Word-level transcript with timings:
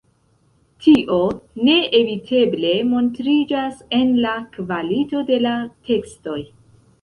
Tio 0.83 1.17
neeviteble 1.67 2.71
montriĝas 2.93 3.85
en 3.99 4.17
la 4.25 4.33
kvalito 4.57 5.23
de 5.29 5.39
la 5.49 5.55
tekstoj. 5.93 6.41